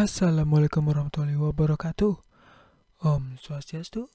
Assalamualaikum 0.00 0.88
warahmatullahi 0.88 1.36
wabarakatuh. 1.36 2.16
Om 3.04 3.36
Swastiastu. 3.36 4.08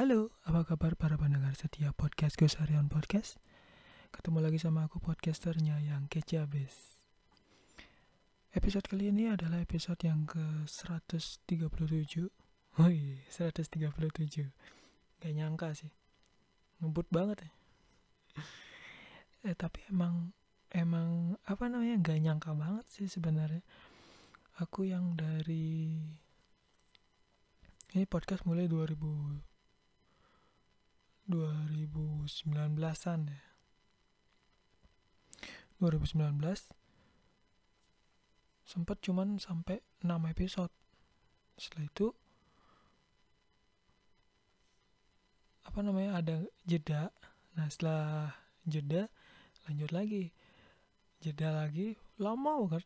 Halo, 0.00 0.32
apa 0.48 0.64
kabar 0.64 0.96
para 0.96 1.20
pendengar 1.20 1.52
setia 1.52 1.92
podcast 1.92 2.40
Gus 2.40 2.56
Harian 2.56 2.88
Podcast? 2.88 3.36
Ketemu 4.08 4.40
lagi 4.40 4.56
sama 4.56 4.88
aku 4.88 5.04
podcasternya 5.04 5.84
yang 5.84 6.08
kece 6.08 6.40
abis. 6.40 6.72
Episode 8.56 8.88
kali 8.88 9.12
ini 9.12 9.28
adalah 9.28 9.60
episode 9.60 10.00
yang 10.00 10.24
ke-137. 10.24 12.24
Woi, 12.80 13.20
137. 13.28 14.48
Gak 15.20 15.32
nyangka 15.36 15.76
sih. 15.76 15.92
Ngebut 16.80 17.04
banget 17.12 17.44
ya. 17.44 17.52
Eh, 19.44 19.52
tapi 19.52 19.84
emang 19.92 20.32
emang 20.72 21.36
apa 21.44 21.68
namanya 21.68 22.00
gak 22.00 22.16
nyangka 22.16 22.56
banget 22.56 22.88
sih 22.88 23.12
sebenarnya 23.12 23.60
aku 24.58 24.90
yang 24.90 25.14
dari 25.14 25.94
ini 27.94 28.04
podcast 28.10 28.42
mulai 28.42 28.66
2000 28.66 28.98
2019-an 31.30 33.20
ya. 33.30 33.42
2019 35.78 36.74
sempat 38.66 38.98
cuman 38.98 39.38
sampai 39.38 39.78
6 40.02 40.10
episode. 40.26 40.74
Setelah 41.54 41.86
itu 41.86 42.10
apa 45.62 45.78
namanya 45.86 46.18
ada 46.18 46.42
jeda. 46.66 47.14
Nah 47.54 47.70
setelah 47.70 48.34
jeda 48.66 49.06
lanjut 49.70 49.94
lagi. 49.94 50.34
Jeda 51.22 51.54
lagi 51.54 51.94
lama 52.18 52.66
banget. 52.66 52.82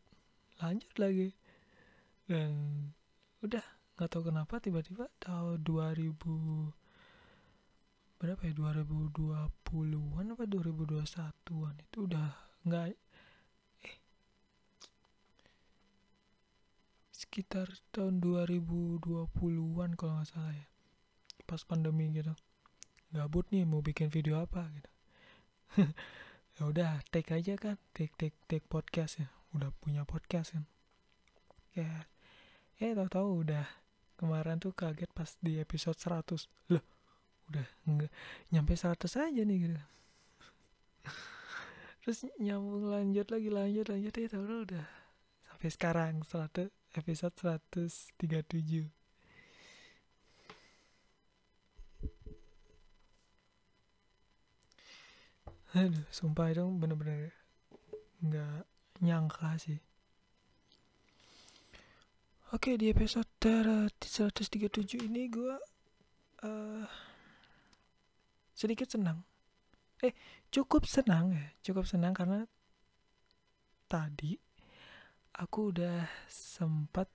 Lanjut 0.61 0.93
lagi 1.01 1.33
dan 2.29 2.51
udah 3.43 3.63
nggak 3.93 4.09
tahu 4.09 4.31
kenapa 4.31 4.57
tiba-tiba 4.63 5.05
tahun 5.21 5.61
2000 5.61 6.15
berapa 8.23 8.39
ya 8.39 8.53
2020-an 8.55 10.25
apa 10.31 10.43
2021-an 10.47 11.75
itu 11.83 11.97
udah 12.07 12.27
nggak 12.63 12.95
eh 13.83 13.97
sekitar 17.11 17.67
tahun 17.91 18.23
2020-an 18.23 19.91
kalau 19.99 20.13
nggak 20.23 20.29
salah 20.31 20.55
ya 20.55 20.67
pas 21.43 21.61
pandemi 21.67 22.09
gitu. 22.15 22.33
Gabut 23.13 23.45
nih 23.53 23.67
mau 23.67 23.83
bikin 23.83 24.09
video 24.09 24.41
apa 24.41 24.65
gitu. 24.73 24.91
Ya 26.53 26.69
udah 26.69 27.01
take 27.09 27.33
aja 27.33 27.57
kan 27.57 27.81
take 27.97 28.13
take 28.13 28.37
take 28.45 28.61
podcast 28.69 29.17
ya. 29.17 29.33
Udah 29.57 29.73
punya 29.81 30.05
podcast 30.05 30.53
kan. 30.53 30.69
Ya 31.73 32.05
eh 32.79 32.93
tahu-tahu 32.95 33.45
udah. 33.45 33.65
Kemarin 34.17 34.61
tuh 34.61 34.71
kaget 34.71 35.09
pas 35.11 35.29
di 35.41 35.59
episode 35.59 35.97
100 35.97 36.47
loh 36.71 36.83
udah 37.51 37.67
nggak 37.85 38.11
nyampe 38.55 38.73
100 38.73 39.03
aja 39.19 39.41
nih 39.43 39.57
gitu. 39.67 39.79
Terus 42.05 42.19
nyambung 42.39 42.87
lanjut 42.87 43.27
lagi 43.29 43.49
lanjut 43.51 43.85
lanjut. 43.91 44.13
Ya 44.15 44.27
tahu 44.31 44.45
udah. 44.63 44.85
Sampai 45.49 45.69
sekarang 45.69 46.13
100 46.23 46.71
episode 46.93 47.35
137 47.35 48.93
aduh 55.73 56.05
sumpah 56.13 56.53
itu 56.53 56.61
bener-bener 56.77 57.33
nggak 58.21 58.61
nyangka 59.01 59.57
sih 59.57 59.81
Oke 62.53 62.77
di 62.77 62.93
episode 62.93 63.25
137 63.41 65.09
ini 65.09 65.25
gue 65.25 65.57
uh, 66.45 66.85
sedikit 68.53 68.93
senang. 68.93 69.25
Eh 69.97 70.13
cukup 70.53 70.85
senang 70.85 71.33
ya, 71.33 71.49
cukup 71.65 71.89
senang 71.89 72.13
karena 72.13 72.45
tadi 73.89 74.37
aku 75.33 75.73
udah 75.73 76.05
sempat 76.29 77.09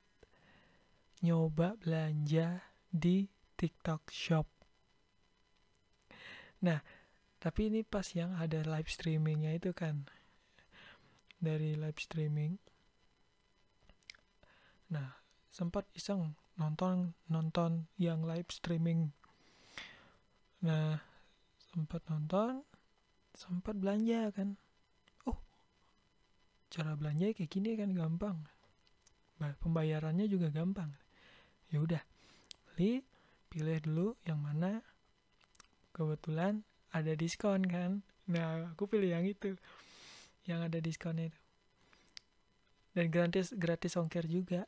nyoba 1.22 1.78
belanja 1.78 2.58
di 2.90 3.30
TikTok 3.54 4.10
Shop. 4.10 4.50
Nah, 6.66 6.82
tapi 7.38 7.70
ini 7.70 7.86
pas 7.86 8.10
yang 8.10 8.34
ada 8.34 8.66
live 8.66 8.90
streamingnya 8.90 9.54
itu 9.54 9.70
kan 9.70 10.02
dari 11.38 11.78
live 11.78 12.02
streaming. 12.02 12.58
Nah, 14.90 15.17
sempat 15.48 15.88
iseng 15.96 16.36
nonton 16.58 17.14
nonton 17.30 17.86
yang 17.96 18.26
live 18.26 18.50
streaming. 18.50 19.14
Nah 20.66 20.98
sempat 21.70 22.02
nonton 22.10 22.66
sempat 23.32 23.78
belanja 23.78 24.34
kan. 24.34 24.58
Oh 25.24 25.38
cara 26.68 26.98
belanja 26.98 27.30
kayak 27.32 27.50
gini 27.50 27.78
kan 27.78 27.94
gampang. 27.94 28.42
Pembayarannya 29.38 30.26
juga 30.26 30.50
gampang. 30.50 30.90
Ya 31.70 31.78
udah 31.78 32.02
beli 32.74 33.06
pilih 33.48 33.78
dulu 33.80 34.08
yang 34.26 34.42
mana. 34.42 34.82
Kebetulan 35.94 36.66
ada 36.90 37.14
diskon 37.14 37.62
kan. 37.70 38.02
Nah 38.26 38.74
aku 38.74 38.90
pilih 38.90 39.14
yang 39.14 39.24
itu 39.24 39.54
yang 40.48 40.64
ada 40.64 40.82
diskonnya 40.82 41.30
itu. 41.30 41.40
Dan 42.96 43.14
gratis 43.14 43.54
gratis 43.54 43.94
ongkir 43.94 44.26
juga 44.26 44.66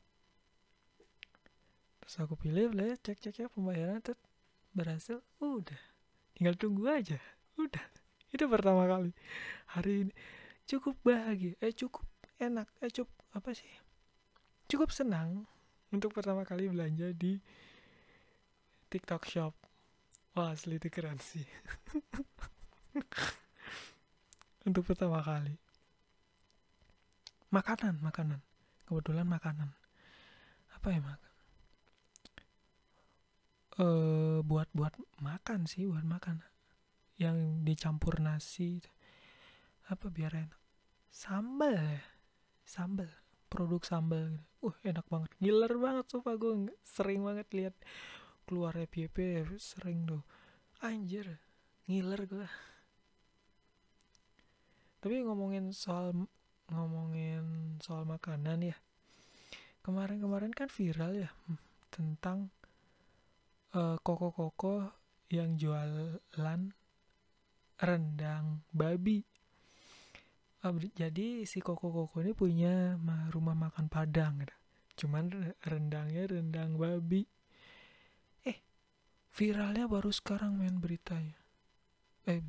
terus 2.10 2.26
aku 2.26 2.34
pilih 2.34 2.74
boleh 2.74 2.98
cek 2.98 3.22
cek 3.22 3.38
ya 3.38 3.46
pembayaran 3.46 4.02
tuh 4.02 4.18
berhasil 4.74 5.22
udah. 5.38 5.78
Tinggal 6.34 6.58
tunggu 6.58 6.90
aja 6.90 7.22
udah. 7.54 7.86
Itu 8.34 8.50
pertama 8.50 8.90
kali. 8.90 9.14
Hari 9.78 10.10
ini 10.10 10.12
cukup 10.66 10.98
bahagia 11.06 11.54
eh 11.62 11.70
cukup 11.70 12.02
enak 12.42 12.66
eh 12.82 12.90
cukup 12.90 13.14
apa 13.30 13.54
sih 13.54 13.70
cukup 14.66 14.90
senang 14.90 15.46
untuk 15.94 16.10
pertama 16.10 16.42
kali 16.42 16.66
belanja 16.66 17.14
di 17.14 17.38
TikTok 18.90 19.22
Shop. 19.30 19.54
Wah 20.34 20.50
asli 20.50 20.82
itu 20.82 20.90
keren 20.90 21.22
sih. 21.22 21.46
Untuk 24.66 24.82
pertama 24.82 25.22
kali. 25.22 25.54
Makanan 27.54 28.02
makanan. 28.02 28.42
Kebetulan 28.86 29.26
makanan. 29.30 29.70
Apa 30.74 30.90
ya 30.90 31.02
makan 31.02 31.29
eh 33.80 34.38
buat 34.44 34.68
buat 34.76 34.92
makan 35.24 35.64
sih 35.64 35.88
buat 35.88 36.04
makan. 36.04 36.44
Yang 37.16 37.36
dicampur 37.64 38.20
nasi 38.20 38.80
apa 39.88 40.12
biar 40.12 40.36
enak? 40.36 40.60
Sambal 41.08 41.74
ya? 41.80 42.04
Sambal. 42.62 43.08
Produk 43.50 43.82
sambal 43.82 44.36
gitu. 44.36 44.44
uh 44.68 44.76
enak 44.84 45.06
banget. 45.08 45.30
Giler 45.40 45.72
banget 45.80 46.06
sumpah 46.12 46.36
gue 46.36 46.70
sering 46.84 47.24
banget 47.24 47.48
lihat 47.56 47.74
keluar 48.44 48.76
FYP 48.76 49.48
sering 49.56 50.04
tuh. 50.04 50.22
Anjir 50.84 51.40
ngiler 51.88 52.22
gue 52.28 52.48
tapi 55.00 55.24
ngomongin 55.24 55.72
soal 55.72 56.12
ngomongin 56.68 57.76
soal 57.80 58.04
makanan 58.04 58.68
ya. 58.68 58.76
Kemarin-kemarin 59.80 60.52
kan 60.52 60.68
viral 60.68 61.16
ya 61.16 61.32
hmm, 61.48 61.56
uh, 63.74 63.96
koko-koko 64.02 64.90
yang 65.30 65.54
jualan 65.54 66.72
rendang 67.80 68.66
babi. 68.74 69.22
Uh, 70.60 70.76
jadi 70.92 71.48
si 71.48 71.64
koko-koko 71.64 72.20
ini 72.20 72.32
punya 72.36 72.98
rumah 73.32 73.56
makan 73.56 73.88
padang 73.88 74.42
gitu. 74.44 74.56
Cuman 75.06 75.56
rendangnya 75.64 76.28
rendang 76.28 76.76
babi. 76.76 77.24
Eh, 78.44 78.60
viralnya 79.32 79.88
baru 79.88 80.12
sekarang 80.12 80.60
main 80.60 80.76
beritanya. 80.76 81.38
Eh, 82.28 82.44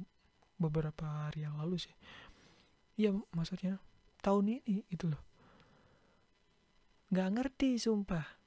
beberapa 0.60 1.30
hari 1.30 1.48
yang 1.48 1.56
lalu 1.56 1.80
sih. 1.80 1.96
Iya, 3.00 3.16
maksudnya 3.32 3.80
tahun 4.20 4.62
ini 4.62 4.84
itu 4.92 5.08
loh. 5.08 5.24
Gak 7.12 7.32
ngerti 7.40 7.80
sumpah 7.80 8.41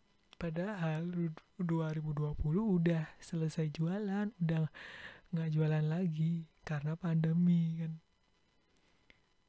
padahal 0.45 1.09
2020 1.57 2.37
udah 2.53 3.17
selesai 3.17 3.73
jualan 3.73 4.29
udah 4.29 4.69
nggak 5.33 5.49
jualan 5.57 5.89
lagi 5.89 6.45
karena 6.61 6.93
pandemi 7.01 7.81
kan. 7.81 7.97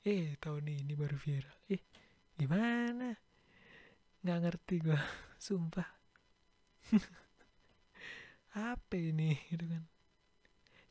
Eh 0.07 0.39
tahun 0.39 0.71
ini 0.71 0.95
baru 0.95 1.19
viral. 1.19 1.51
Eh 1.67 1.83
gimana? 2.39 3.11
Nggak 4.23 4.39
ngerti 4.39 4.75
gua 4.87 4.95
sumpah. 5.45 5.89
Apa 8.55 8.95
ini 8.95 9.35
gitu 9.51 9.67
kan. 9.67 9.83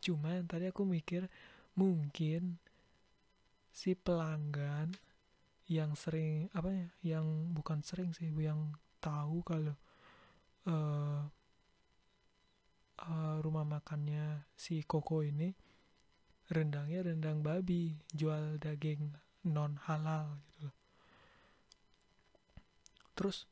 Cuman 0.05 0.45
tadi 0.45 0.69
aku 0.69 0.85
mikir 0.85 1.33
mungkin 1.81 2.61
si 3.73 3.97
pelanggan 3.97 4.93
yang 5.65 5.97
sering 5.97 6.53
apa 6.53 6.69
ya 6.69 7.17
yang 7.17 7.57
bukan 7.57 7.81
sering 7.81 8.13
sih 8.13 8.29
yang 8.37 8.77
tahu 9.01 9.41
kalau 9.41 9.73
uh, 10.69 11.21
uh, 13.05 13.37
rumah 13.45 13.65
makannya 13.65 14.49
si 14.57 14.81
Koko 14.85 15.21
ini 15.25 15.53
rendangnya 16.53 17.09
rendang 17.09 17.41
babi 17.41 17.97
jual 18.13 18.61
daging 18.61 19.17
non 19.49 19.81
halal 19.85 20.41
gitu 20.49 20.69
loh. 20.69 20.77
Terus 23.15 23.49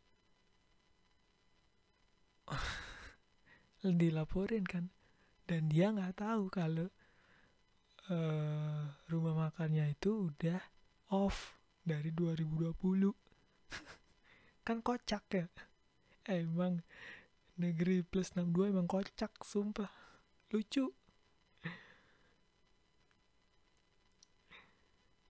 dilaporin 4.01 4.65
kan 4.67 4.93
dan 5.49 5.69
dia 5.69 5.91
nggak 5.93 6.23
tahu 6.23 6.49
kalau 6.53 6.89
uh, 8.13 8.85
rumah 9.11 9.49
makannya 9.49 9.93
itu 9.93 10.33
udah 10.33 10.61
off 11.13 11.61
dari 11.83 12.15
2020 12.15 12.73
kan 14.67 14.79
kocak 14.81 15.25
ya 15.33 15.47
emang 16.29 16.83
negeri 17.59 18.03
plus 18.07 18.35
62 18.35 18.73
emang 18.73 18.87
kocak 18.91 19.33
sumpah. 19.43 19.91
Lucu. 20.53 20.93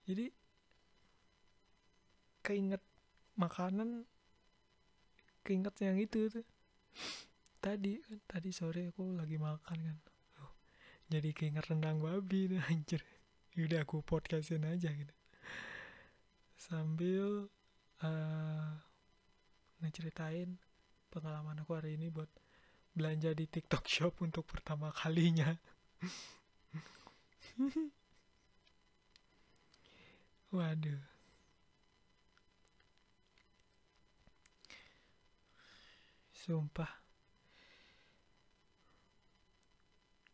Jadi 0.03 0.27
keinget 2.43 2.83
makanan 3.39 4.03
keinget 5.47 5.75
yang 5.79 5.95
itu 5.95 6.27
tuh. 6.27 6.45
Tadi 7.63 8.03
kan 8.03 8.19
tadi 8.27 8.51
sore 8.51 8.91
aku 8.91 9.15
lagi 9.15 9.39
makan 9.39 9.77
kan. 9.79 9.97
Oh, 10.43 10.51
jadi 11.07 11.31
keinget 11.31 11.71
rendang 11.71 12.03
babi 12.03 12.51
nih 12.51 12.59
anjir. 12.71 12.99
Udah 13.55 13.87
aku 13.87 14.03
podcastin 14.03 14.67
aja 14.67 14.91
gitu. 14.91 15.15
Sambil 16.59 17.47
uh, 18.03 18.71
ngeceritain 19.79 20.59
pengalaman 21.13 21.61
aku 21.61 21.77
hari 21.77 21.93
ini 21.93 22.09
buat 22.09 22.25
belanja 22.97 23.37
di 23.37 23.45
TikTok 23.45 23.85
Shop 23.85 24.17
untuk 24.25 24.49
pertama 24.49 24.89
kalinya. 24.89 25.53
Waduh. 30.57 31.05
Sumpah. 36.33 36.89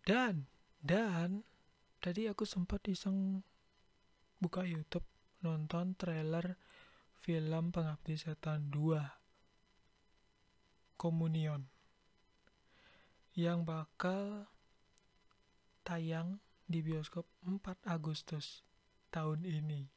Dan, 0.07 0.47
dan, 0.79 1.43
tadi 1.99 2.31
aku 2.31 2.47
sempat 2.47 2.87
iseng 2.87 3.43
buka 4.39 4.63
YouTube 4.63 5.05
nonton 5.43 5.99
trailer 5.99 6.55
film 7.19 7.69
Pengabdi 7.69 8.17
Setan 8.17 8.73
2 8.73 9.18
Komunion 10.99 11.63
yang 13.39 13.63
bakal 13.63 14.51
tayang 15.87 16.43
di 16.67 16.83
bioskop 16.83 17.23
4 17.47 17.87
Agustus 17.87 18.67
tahun 19.15 19.47
ini. 19.47 19.87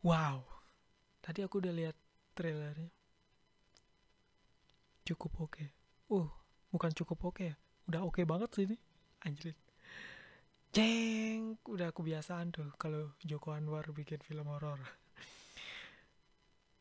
Wow, 0.00 0.48
tadi 1.20 1.44
aku 1.44 1.60
udah 1.60 1.76
lihat 1.76 1.96
trailernya. 2.32 2.88
Cukup 5.04 5.44
oke. 5.44 5.52
Okay. 5.52 5.68
Uh, 6.08 6.32
bukan 6.72 6.96
cukup 6.96 7.20
oke 7.20 7.36
okay 7.36 7.46
ya. 7.52 7.56
Udah 7.84 8.00
oke 8.00 8.16
okay 8.16 8.24
banget 8.24 8.50
sih 8.56 8.64
ini. 8.64 8.80
Anjir. 9.28 9.52
Jeng, 10.72 11.60
udah 11.68 11.92
kebiasaan 11.92 12.54
tuh 12.54 12.72
kalau 12.80 13.12
Joko 13.20 13.52
Anwar 13.52 13.84
bikin 13.92 14.24
film 14.24 14.48
horor. 14.48 14.80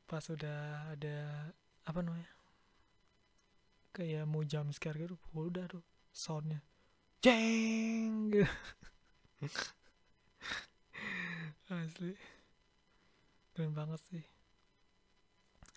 Pas 0.10 0.24
udah 0.32 0.94
ada 0.96 1.52
apa 1.84 2.00
namanya? 2.00 2.39
Kayak 4.00 4.24
mau 4.24 4.48
jam 4.48 4.72
scare 4.72 4.96
gitu 4.96 5.20
udah 5.36 5.68
tuh 5.68 5.84
soundnya. 6.16 6.64
Jeng! 7.20 8.32
Asli. 11.68 12.16
Keren 13.52 13.76
banget 13.76 14.00
sih. 14.08 14.24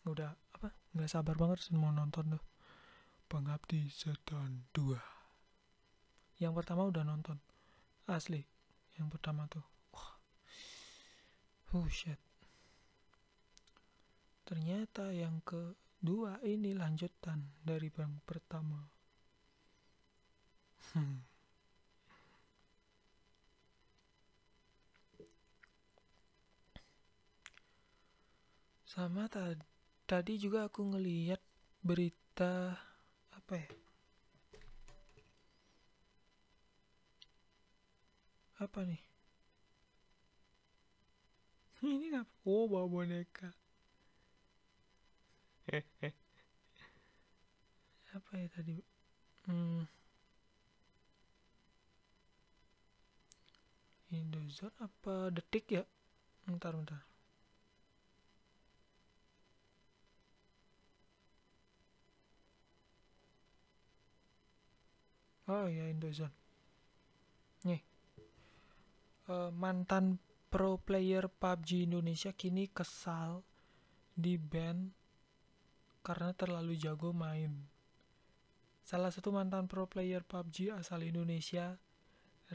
Udah 0.06 0.38
apa? 0.54 0.70
Nggak 0.94 1.10
sabar 1.10 1.34
banget 1.34 1.66
sih 1.66 1.74
mau 1.74 1.90
nonton 1.90 2.38
tuh. 2.38 2.44
Pengabdi 3.26 3.90
setan 3.90 4.70
2 4.70 5.12
yang 6.42 6.58
pertama 6.58 6.90
udah 6.90 7.06
nonton. 7.06 7.38
Asli. 8.10 8.42
Yang 8.98 9.14
pertama 9.14 9.46
tuh. 9.46 9.62
Oh 11.70 11.86
shit. 11.86 12.18
Ternyata 14.42 15.14
yang 15.14 15.38
ke 15.46 15.78
Dua 16.02 16.34
ini 16.42 16.74
lanjutan 16.74 17.62
dari 17.62 17.86
yang 17.94 18.18
pertama. 18.26 18.82
Hmm. 20.90 21.22
Sama 28.82 29.30
tadi, 29.30 29.62
tadi 30.10 30.42
juga 30.42 30.66
aku 30.66 30.82
ngeliat 30.90 31.38
berita 31.86 32.74
apa 33.30 33.54
ya? 33.54 33.70
Apa 38.58 38.82
nih? 38.82 39.02
Ini 41.86 42.10
apa? 42.10 42.34
Oh, 42.42 42.66
bawa 42.66 42.90
boneka. 42.90 43.61
Apa 48.12 48.30
ya 48.36 48.48
tadi? 48.52 48.76
Hmm. 49.48 49.88
Indozone 54.12 54.76
apa 54.84 55.32
detik 55.32 55.72
ya? 55.72 55.84
Bentar 56.44 56.76
bentar. 56.76 57.00
Oh 65.48 65.64
ya 65.72 65.88
Indozone. 65.88 66.36
Nih. 67.64 67.80
Uh, 69.32 69.48
mantan 69.56 70.20
pro 70.52 70.76
player 70.76 71.32
PUBG 71.32 71.88
Indonesia 71.88 72.36
kini 72.36 72.68
kesal 72.68 73.40
di 74.12 74.36
band 74.36 75.01
karena 76.02 76.34
terlalu 76.34 76.74
jago 76.74 77.14
main. 77.14 77.54
Salah 78.82 79.14
satu 79.14 79.30
mantan 79.30 79.70
pro 79.70 79.86
player 79.86 80.26
PUBG 80.26 80.74
asal 80.74 81.06
Indonesia, 81.06 81.78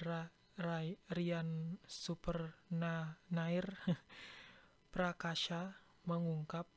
Ra, 0.04 0.28
Rai, 0.60 1.00
Rian 1.16 1.80
Super 1.88 2.54
Na, 2.76 3.16
Nair 3.32 3.80
Prakasha 4.94 5.80
mengungkap 6.04 6.68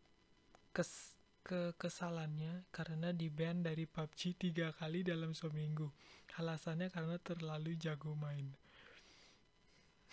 kes, 0.70 1.18
kekesalannya 1.42 2.70
karena 2.70 3.10
di 3.10 3.26
ban 3.26 3.66
dari 3.66 3.90
PUBG 3.90 4.38
tiga 4.38 4.70
kali 4.70 5.02
dalam 5.02 5.34
seminggu. 5.34 5.90
Alasannya 6.38 6.88
karena 6.88 7.18
terlalu 7.18 7.74
jago 7.76 8.14
main. 8.14 8.54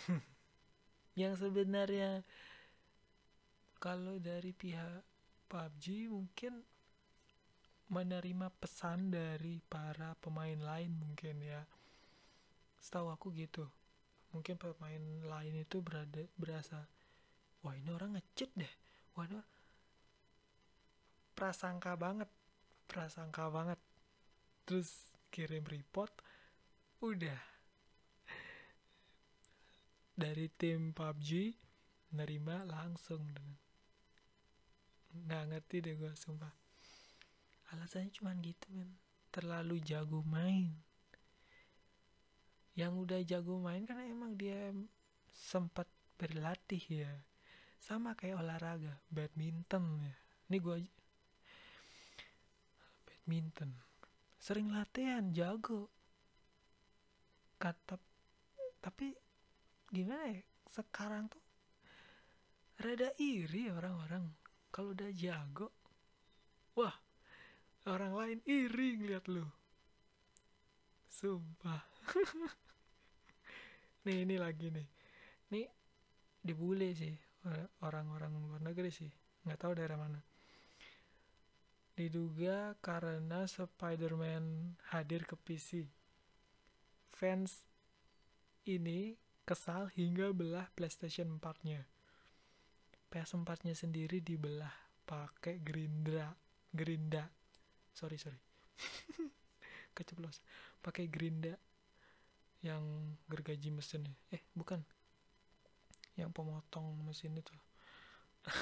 Yang 1.22 1.46
sebenarnya 1.46 2.26
kalau 3.78 4.18
dari 4.18 4.52
pihak 4.52 5.06
PUBG 5.48 6.12
mungkin 6.12 6.64
menerima 7.88 8.52
pesan 8.60 9.16
dari 9.16 9.64
para 9.64 10.12
pemain 10.20 10.60
lain 10.60 10.92
mungkin 11.00 11.40
ya. 11.40 11.64
Setahu 12.84 13.08
aku 13.16 13.32
gitu. 13.34 13.64
Mungkin 14.36 14.60
pemain 14.60 15.04
lain 15.24 15.56
itu 15.64 15.80
berada 15.80 16.28
berasa 16.36 16.84
wah 17.64 17.74
ini 17.74 17.90
orang 17.96 18.20
ngecit 18.20 18.52
deh. 18.60 18.74
Wah 19.16 19.26
ini 19.26 19.40
prasangka 21.34 21.96
banget 21.96 22.28
prasangka 22.88 23.52
banget. 23.52 23.80
Terus 24.68 25.16
kirim 25.32 25.64
report 25.68 26.12
udah. 27.04 27.40
Dari 30.18 30.50
tim 30.58 30.92
PUBG 30.98 31.54
nerima 32.18 32.66
langsung 32.66 33.22
dengan 33.32 33.67
nggak 35.26 35.44
ngerti 35.50 35.76
deh 35.82 35.96
gue 35.98 36.14
sumpah. 36.14 36.54
Alasannya 37.74 38.14
cuma 38.14 38.32
gitu 38.38 38.70
men 38.72 38.94
terlalu 39.38 39.78
jago 39.84 40.26
main. 40.26 40.74
Yang 42.74 42.94
udah 43.06 43.20
jago 43.22 43.58
main 43.62 43.86
kan 43.86 44.02
emang 44.02 44.34
dia 44.38 44.74
sempat 45.34 45.86
berlatih 46.18 46.82
ya. 46.90 47.14
Sama 47.78 48.18
kayak 48.18 48.42
olahraga 48.42 48.98
badminton 49.14 50.02
ya. 50.02 50.18
Ini 50.50 50.58
gue 50.58 50.78
badminton. 53.06 53.72
Sering 54.42 54.74
latihan 54.74 55.30
jago. 55.34 55.90
Kata 57.58 57.98
tapi 58.82 59.14
gimana 59.90 60.34
ya? 60.34 60.42
Sekarang 60.70 61.30
tuh 61.30 61.42
rada 62.78 63.10
iri 63.18 63.74
orang-orang 63.74 64.47
kalau 64.78 64.94
udah 64.94 65.10
jago 65.10 65.74
wah 66.78 66.94
orang 67.90 68.14
lain 68.14 68.40
iri 68.46 68.94
ngeliat 68.94 69.26
lu. 69.26 69.42
Sumpah. 71.10 71.82
Nih 74.06 74.22
ini 74.22 74.38
lagi 74.38 74.70
nih. 74.70 74.86
Nih 75.50 75.66
dibully 76.46 76.94
sih 76.94 77.18
orang-orang 77.82 78.38
luar 78.38 78.62
negeri 78.62 78.94
sih. 78.94 79.10
Nggak 79.50 79.66
tahu 79.66 79.82
daerah 79.82 79.98
mana. 79.98 80.22
Diduga 81.98 82.78
karena 82.78 83.50
Spider-Man 83.50 84.78
hadir 84.94 85.26
ke 85.26 85.34
PC 85.42 85.90
fans 87.10 87.66
ini 88.70 89.18
kesal 89.42 89.90
hingga 89.90 90.30
belah 90.38 90.70
PlayStation 90.78 91.42
4-nya 91.42 91.97
PS4 93.08 93.64
nya 93.64 93.74
sendiri 93.74 94.20
dibelah 94.20 94.74
pakai 95.08 95.64
Gerindra 95.64 96.36
Gerinda. 96.76 97.32
Sorry 97.96 98.20
sorry. 98.20 98.40
Keceplos 99.96 100.44
pakai 100.84 101.08
Gerinda 101.08 101.56
yang 102.62 103.16
gergaji 103.32 103.72
mesin. 103.72 104.04
Eh 104.30 104.44
bukan. 104.54 104.84
Yang 106.20 106.32
pemotong 106.36 107.00
mesin 107.08 107.38
itu. 107.40 107.56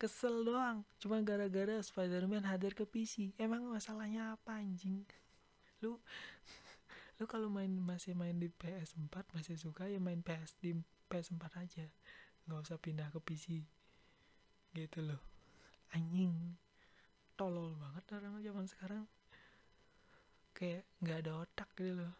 Kesel 0.00 0.44
doang. 0.46 0.86
Cuma 1.00 1.18
gara-gara 1.24 1.80
Spider-Man 1.82 2.46
hadir 2.46 2.78
ke 2.78 2.86
PC 2.86 3.34
emang 3.40 3.66
masalahnya 3.66 4.38
apa 4.38 4.60
anjing? 4.62 5.02
Lu 5.82 5.98
lu 7.18 7.24
kalau 7.30 7.46
main 7.46 7.70
masih 7.70 8.14
main 8.18 8.34
di 8.34 8.50
PS4 8.50 9.14
masih 9.34 9.54
suka 9.54 9.86
ya 9.86 10.02
main 10.02 10.18
PS 10.18 10.58
di 10.58 10.74
PS4 11.06 11.44
aja 11.62 11.86
nggak 12.44 12.60
usah 12.64 12.76
pindah 12.80 13.08
ke 13.08 13.18
PC 13.24 13.64
gitu 14.74 15.00
loh. 15.06 15.22
Anjing. 15.94 16.58
Tolol 17.38 17.74
banget 17.78 18.04
orang 18.14 18.42
zaman 18.42 18.66
sekarang. 18.66 19.04
Kayak 20.54 20.86
nggak 21.02 21.18
ada 21.24 21.32
otak 21.46 21.68
gitu 21.78 21.94
loh. 21.98 22.14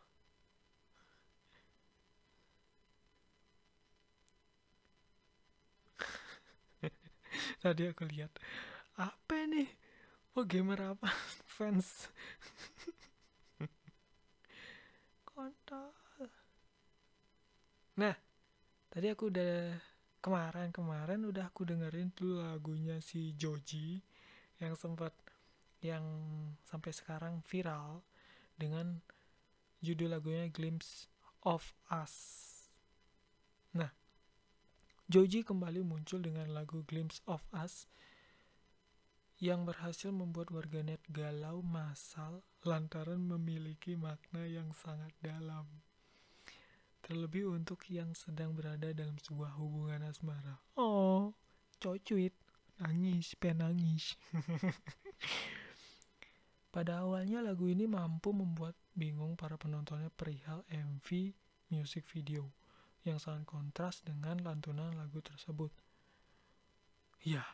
Tadi 7.63 7.83
aku 7.91 8.05
lihat 8.07 8.31
apa 8.95 9.35
nih 9.51 9.67
oh 10.39 10.45
gamer 10.47 10.95
apa? 10.95 11.11
Fans. 11.55 12.11
Kontol. 15.29 15.91
Nah 17.95 18.15
tadi 18.91 19.07
aku 19.11 19.31
udah 19.31 19.79
kemarin-kemarin 20.25 21.21
udah 21.29 21.53
aku 21.53 21.69
dengerin 21.69 22.09
tuh 22.17 22.41
lagunya 22.41 22.97
si 23.05 23.37
Joji 23.37 24.01
yang 24.57 24.73
sempat 24.73 25.13
yang 25.85 26.01
sampai 26.65 26.97
sekarang 26.97 27.45
viral 27.45 28.01
dengan 28.57 29.05
judul 29.85 30.17
lagunya 30.17 30.49
Glimpse 30.49 31.13
of 31.45 31.77
Us. 31.93 32.17
Nah, 33.77 33.93
Joji 35.13 35.45
kembali 35.45 35.85
muncul 35.85 36.25
dengan 36.25 36.49
lagu 36.57 36.81
Glimpse 36.89 37.21
of 37.29 37.45
Us 37.53 37.85
yang 39.37 39.69
berhasil 39.69 40.09
membuat 40.09 40.49
warganet 40.49 41.05
galau 41.13 41.61
masal 41.61 42.41
lantaran 42.65 43.21
memiliki 43.21 43.93
makna 43.93 44.49
yang 44.49 44.73
sangat 44.73 45.13
dalam. 45.21 45.69
Terlebih 47.05 47.53
untuk 47.53 47.85
yang 47.93 48.17
sedang 48.17 48.57
berada 48.57 48.89
dalam 48.97 49.21
sebuah 49.21 49.61
hubungan 49.61 50.09
asmara. 50.09 50.57
Oh, 50.81 51.37
cocuit, 51.77 52.33
nangis, 52.81 53.37
penangis. 53.37 54.17
Pada 56.75 57.05
awalnya 57.05 57.45
lagu 57.45 57.69
ini 57.69 57.85
mampu 57.85 58.33
membuat 58.33 58.73
bingung 58.97 59.37
para 59.37 59.61
penontonnya 59.61 60.09
perihal 60.09 60.65
MV 60.73 61.07
music 61.77 62.09
video 62.09 62.49
yang 63.05 63.21
sangat 63.21 63.45
kontras 63.47 64.01
dengan 64.01 64.41
lantunan 64.41 64.97
lagu 64.97 65.21
tersebut. 65.21 65.71
Ya, 67.21 67.45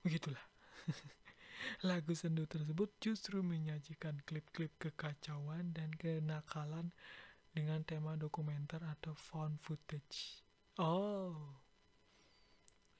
begitulah. 0.00 0.42
lagu 1.88 2.16
sendu 2.16 2.48
tersebut 2.48 2.96
justru 2.96 3.44
menyajikan 3.44 4.24
klip-klip 4.24 4.72
kekacauan 4.80 5.76
dan 5.76 5.92
kenakalan 6.00 6.96
dengan 7.58 7.82
tema 7.82 8.14
dokumenter 8.14 8.78
atau 8.78 9.10
found 9.18 9.58
footage. 9.58 10.46
Oh, 10.78 11.34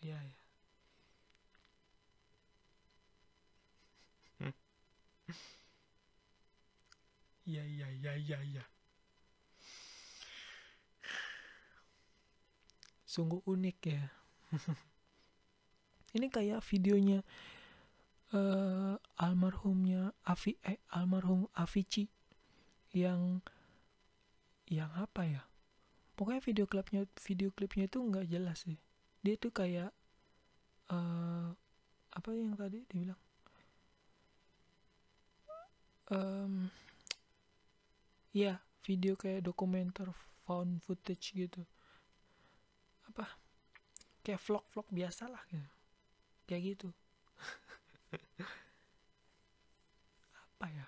ya 0.03 0.19
ya. 0.19 0.39
Ya 7.49 7.65
ya 7.65 7.89
ya 8.03 8.13
ya 8.19 8.39
ya. 8.45 8.65
Sungguh 13.09 13.41
unik 13.47 13.79
ya. 13.89 14.05
Ini 16.19 16.29
kayak 16.29 16.61
videonya 16.67 17.25
uh, 18.37 19.01
almarhumnya 19.17 20.13
Avi 20.29 20.61
eh, 20.67 20.77
almarhum 20.93 21.49
Avicii 21.57 22.11
yang 22.93 23.41
yang 24.69 24.93
apa 24.93 25.25
ya? 25.25 25.43
Pokoknya 26.13 26.43
video 26.45 26.67
klipnya 26.69 27.03
video 27.25 27.49
klipnya 27.55 27.89
itu 27.89 27.99
nggak 28.03 28.29
jelas 28.29 28.67
sih. 28.69 28.77
Dia 29.25 29.35
tuh 29.41 29.53
kayak 29.55 29.91
uh, 30.93 31.49
apa 32.13 32.29
yang 32.35 32.57
tadi 32.59 32.85
dibilang 32.91 33.21
um, 36.13 36.69
ya 38.33 38.61
video 38.85 39.17
kayak 39.17 39.45
dokumenter 39.45 40.13
found 40.45 40.81
footage 40.85 41.33
gitu. 41.33 41.63
Apa? 43.09 43.25
Kayak 44.25 44.45
vlog-vlog 44.45 44.89
biasa 44.93 45.31
lah 45.33 45.41
gitu. 45.49 45.69
Kayak 46.49 46.63
gitu. 46.77 46.89
Apa 50.57 50.67
ya? 50.73 50.87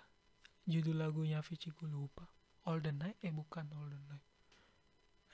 Judul 0.65 1.01
lagunya 1.01 1.41
Vici 1.45 1.69
gue 1.73 1.89
lupa 1.89 2.40
All 2.69 2.81
the 2.81 2.93
Night? 2.93 3.17
Eh 3.25 3.33
bukan 3.33 3.69
All 3.77 3.89
the 3.89 4.01
Night. 4.11 4.27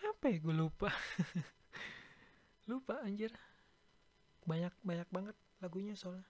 Apa 0.07 0.31
ya? 0.31 0.39
Gue 0.39 0.55
lupa. 0.55 0.91
Lupa 2.71 2.99
anjir. 3.03 3.31
Banyak 4.47 4.75
banyak 4.83 5.09
banget 5.11 5.37
lagunya 5.63 5.95
soalnya. 5.95 6.27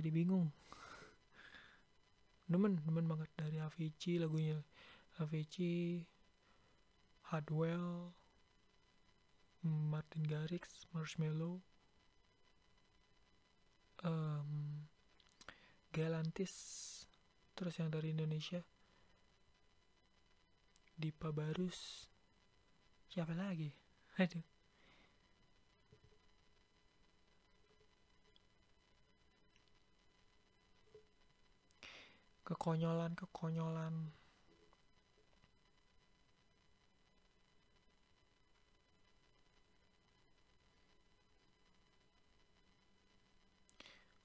Jadi 0.00 0.08
bingung. 0.08 0.48
Demen 2.48 2.80
demen 2.82 3.06
banget 3.06 3.30
dari 3.36 3.60
Avicii 3.60 4.20
lagunya. 4.20 4.58
Avicii 5.20 6.02
Hardwell 7.28 8.10
Martin 9.62 10.24
Garrix 10.24 10.88
Marshmello 10.96 11.60
um, 14.04 14.88
Galantis 15.92 16.54
terus 17.52 17.76
yang 17.76 17.92
dari 17.92 18.16
Indonesia 18.16 18.64
Dipa 21.00 21.32
Barus. 21.32 22.04
Siapa 23.08 23.32
lagi? 23.32 23.72
Aduh. 24.20 24.44
Kekonyolan 32.44 33.16
kekonyolan. 33.16 34.12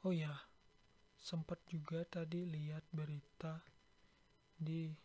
Oh 0.06 0.14
ya 0.14 0.30
sempat 1.18 1.58
juga 1.66 2.06
tadi 2.06 2.46
lihat 2.46 2.86
berita 2.94 3.66
di 4.54 5.05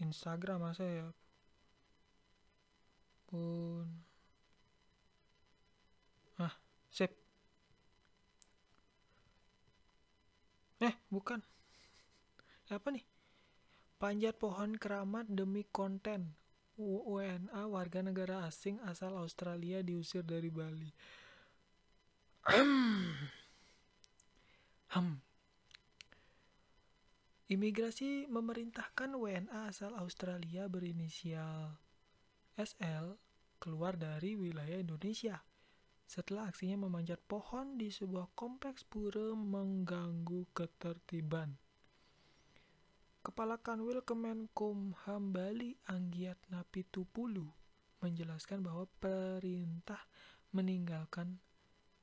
Instagram 0.00 0.64
masa 0.64 0.88
ya. 0.88 1.08
Pun. 3.28 3.84
Ah 6.40 6.56
sip. 6.88 7.12
Eh 10.80 10.96
bukan. 11.12 11.44
Apa 12.72 12.88
nih? 12.90 13.04
Panjat 14.00 14.40
pohon 14.40 14.80
keramat 14.80 15.28
demi 15.28 15.68
konten. 15.68 16.32
WNA 16.80 17.68
warga 17.68 18.00
negara 18.00 18.48
asing 18.48 18.80
asal 18.88 19.12
Australia 19.20 19.84
diusir 19.84 20.24
dari 20.24 20.48
Bali. 20.48 20.88
Hmm 22.48 23.12
Imigrasi 27.50 28.30
memerintahkan 28.30 29.18
WNA 29.18 29.74
asal 29.74 29.90
Australia 29.98 30.70
berinisial 30.70 31.82
SL 32.54 33.18
keluar 33.58 33.98
dari 33.98 34.38
wilayah 34.38 34.78
Indonesia 34.78 35.42
setelah 36.06 36.46
aksinya 36.46 36.86
memanjat 36.86 37.18
pohon 37.26 37.74
di 37.74 37.90
sebuah 37.90 38.30
kompleks 38.38 38.86
pura 38.86 39.34
mengganggu 39.34 40.46
ketertiban. 40.54 41.58
Kepala 43.26 43.58
Kanwil 43.58 44.06
Kemenkumham 44.06 45.34
Bali 45.34 45.74
Anggiat 45.90 46.38
Napitupulu 46.54 47.50
menjelaskan 47.98 48.62
bahwa 48.62 48.86
perintah 49.02 50.06
meninggalkan 50.54 51.42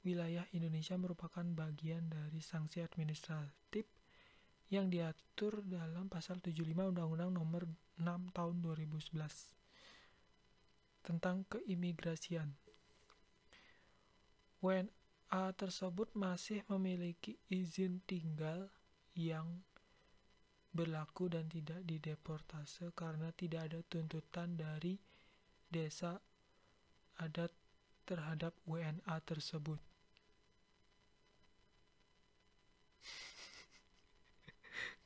wilayah 0.03 0.43
Indonesia 0.51 0.99
merupakan 0.99 1.47
bagian 1.55 2.11
dari 2.11 2.43
sanksi 2.43 2.83
administratif 2.83 3.96
yang 4.67 4.91
diatur 4.91 5.63
dalam 5.63 6.11
pasal 6.11 6.43
75 6.43 6.91
Undang-Undang 6.91 7.31
Nomor 7.31 7.63
6 7.97 8.35
Tahun 8.35 8.55
2011 8.59 9.57
tentang 11.07 11.47
keimigrasian. 11.47 12.51
WNA 14.59 15.43
tersebut 15.55 16.11
masih 16.19 16.67
memiliki 16.67 17.39
izin 17.47 18.03
tinggal 18.03 18.67
yang 19.15 19.63
berlaku 20.75 21.31
dan 21.31 21.47
tidak 21.47 21.79
dideportase 21.87 22.91
karena 22.91 23.31
tidak 23.31 23.71
ada 23.71 23.79
tuntutan 23.87 24.59
dari 24.59 24.99
desa 25.71 26.19
adat 27.23 27.55
terhadap 28.03 28.51
WNA 28.67 29.15
tersebut. 29.23 29.86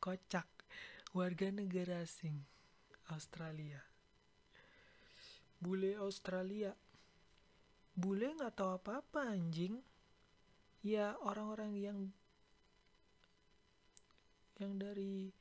Kocak, 0.02 0.50
warga 1.14 1.54
negara 1.54 2.02
asing 2.02 2.42
Australia. 3.14 3.86
Bule 5.62 5.94
Australia. 6.02 6.74
Bule 7.94 8.34
nggak 8.34 8.58
tahu 8.58 8.82
apa-apa 8.82 9.30
anjing. 9.30 9.78
Ya 10.82 11.14
orang-orang 11.22 11.78
yang 11.78 12.00
yang 14.58 14.82
dari 14.82 15.38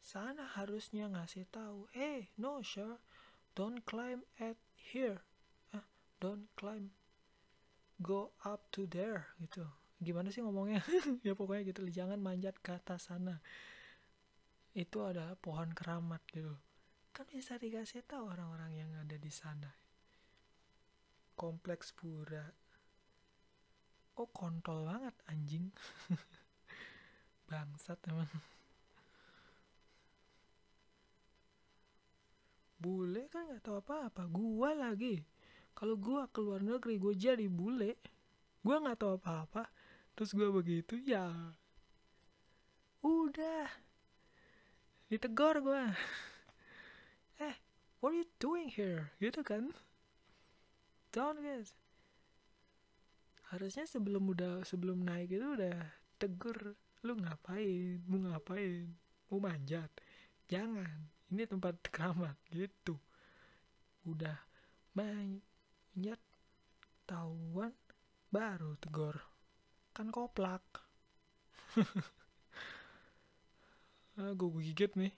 sana 0.00 0.56
harusnya 0.56 1.12
ngasih 1.12 1.44
tahu 1.52 1.84
hey 1.92 2.32
no 2.40 2.64
sure 2.64 2.96
don't 3.52 3.84
climb 3.84 4.24
at 4.40 4.56
here. 4.72 5.20
Ah, 5.76 5.84
don't 6.16 6.48
climb. 6.56 6.96
Go 8.00 8.32
up 8.40 8.72
to 8.72 8.88
there 8.88 9.36
gitu. 9.36 9.68
Gimana 10.00 10.32
sih 10.32 10.40
ngomongnya? 10.40 10.80
Ya 11.28 11.36
pokoknya 11.36 11.76
gitu. 11.76 11.84
Jangan 11.92 12.16
manjat 12.16 12.56
ke 12.64 12.72
atas 12.72 13.12
sana 13.12 13.44
itu 14.78 15.02
adalah 15.02 15.34
pohon 15.34 15.74
keramat 15.74 16.22
gitu. 16.30 16.54
Kan 17.10 17.26
bisa 17.26 17.58
dikasih 17.58 18.06
tahu 18.06 18.30
orang-orang 18.30 18.78
yang 18.78 18.90
ada 18.94 19.18
di 19.18 19.26
sana. 19.26 19.74
Kompleks 21.34 21.90
pura. 21.90 22.46
Oh 24.14 24.30
kontol 24.30 24.86
banget 24.86 25.18
anjing. 25.26 25.74
Bangsat 27.50 27.98
emang. 28.06 28.30
Bule 32.78 33.26
kan 33.34 33.50
nggak 33.50 33.66
tahu 33.66 33.82
apa-apa. 33.82 34.30
Gua 34.30 34.78
lagi. 34.78 35.18
Kalau 35.74 35.98
gua 35.98 36.30
ke 36.30 36.38
luar 36.38 36.62
negeri 36.62 37.02
gua 37.02 37.14
jadi 37.18 37.50
bule. 37.50 37.98
Gua 38.62 38.78
nggak 38.78 39.02
tahu 39.02 39.18
apa-apa. 39.18 39.66
Terus 40.14 40.30
gua 40.38 40.54
begitu 40.54 40.94
ya. 41.02 41.34
Udah 43.02 43.87
ditegur 45.08 45.60
gua. 45.64 45.92
Eh 47.40 47.56
what 48.00 48.12
are 48.12 48.18
you 48.20 48.28
doing 48.40 48.68
here? 48.68 49.12
Gitu 49.18 49.40
kan? 49.42 49.72
Down 51.12 51.40
guys 51.40 51.72
harusnya 53.48 53.88
sebelum 53.88 54.28
udah 54.28 54.60
sebelum 54.68 55.00
naik 55.00 55.32
itu 55.32 55.44
udah 55.56 55.76
tegur 56.20 56.76
lu 57.00 57.16
ngapain? 57.16 58.04
Mau 58.04 58.20
ngapain? 58.20 58.92
Mau 59.32 59.40
manjat? 59.40 59.88
Jangan. 60.52 61.08
Ini 61.32 61.48
tempat 61.48 61.80
keramat. 61.88 62.36
Gitu. 62.52 62.96
Udah 64.04 64.36
banyak 64.92 66.20
tahuan 67.08 67.72
baru 68.28 68.76
tegur 68.76 69.16
kan 69.96 70.12
koplak 70.12 70.60
ah, 74.18 74.34
gue 74.34 74.50
gigit 74.66 74.90
nih. 74.98 75.14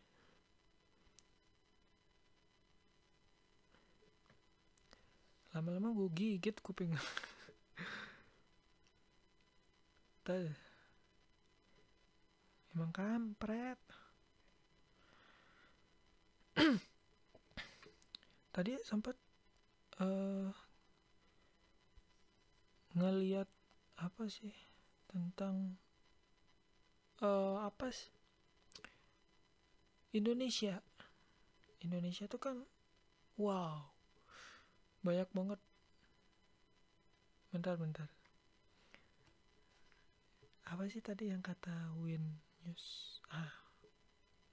Lama-lama 5.57 5.91
gue 5.97 6.09
gigit 6.15 6.55
kuping 6.61 6.95
Tuh. 10.29 10.53
emang 12.77 12.93
kampret. 12.95 13.81
Tadi 18.55 18.79
sempat 18.85 19.17
uh, 19.99 20.55
ngeliat 22.95 23.49
apa 23.99 24.25
sih 24.31 24.55
tentang 25.11 25.75
uh, 27.25 27.67
apa 27.67 27.91
sih 27.91 28.20
Indonesia. 30.11 30.83
Indonesia 31.87 32.27
tuh 32.27 32.41
kan 32.43 32.57
wow. 33.39 33.87
Banyak 35.07 35.31
banget. 35.31 35.61
Bentar 37.55 37.79
bentar. 37.79 38.11
Apa 40.67 40.87
sih 40.91 41.03
tadi 41.03 41.31
yang 41.31 41.43
kata 41.43 41.95
Win 42.03 42.43
News? 42.67 43.19
Ah 43.31 43.55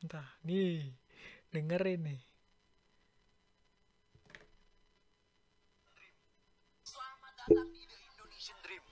entah. 0.02 0.30
Nih 0.46 0.93
dengerin 1.50 2.02
nih. 2.06 2.22
Selamat 6.86 7.34
datang 7.34 7.77